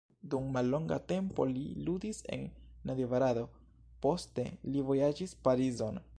Dum 0.33 0.45
mallonga 0.53 0.95
tempo 1.11 1.45
li 1.51 1.65
ludis 1.89 2.23
en 2.37 2.47
Nadjvarado, 2.91 3.45
poste 4.07 4.49
li 4.73 4.87
vojaĝis 4.91 5.39
Parizon. 5.49 6.05